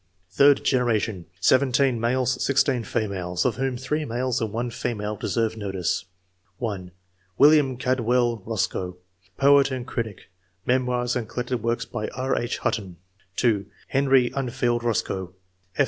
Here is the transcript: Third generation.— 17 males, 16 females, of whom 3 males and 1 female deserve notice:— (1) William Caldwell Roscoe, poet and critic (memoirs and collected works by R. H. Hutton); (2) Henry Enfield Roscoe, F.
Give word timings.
Third 0.31 0.63
generation.— 0.65 1.27
17 1.41 1.99
males, 2.01 2.43
16 2.43 2.85
females, 2.85 3.45
of 3.45 3.57
whom 3.57 3.77
3 3.77 4.03
males 4.05 4.41
and 4.41 4.51
1 4.51 4.71
female 4.71 5.15
deserve 5.15 5.55
notice:— 5.55 6.05
(1) 6.57 6.89
William 7.37 7.77
Caldwell 7.77 8.41
Roscoe, 8.43 8.97
poet 9.37 9.69
and 9.69 9.85
critic 9.85 10.31
(memoirs 10.65 11.15
and 11.15 11.29
collected 11.29 11.61
works 11.61 11.85
by 11.85 12.07
R. 12.15 12.35
H. 12.35 12.57
Hutton); 12.57 12.95
(2) 13.35 13.67
Henry 13.89 14.33
Enfield 14.35 14.83
Roscoe, 14.83 15.35
F. 15.75 15.79